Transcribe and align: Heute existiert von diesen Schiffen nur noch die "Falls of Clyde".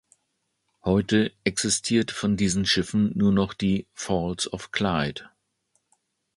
Heute 0.83 1.31
existiert 1.43 2.09
von 2.09 2.35
diesen 2.35 2.65
Schiffen 2.65 3.11
nur 3.15 3.31
noch 3.31 3.53
die 3.53 3.85
"Falls 3.93 4.51
of 4.51 4.71
Clyde". 4.71 5.29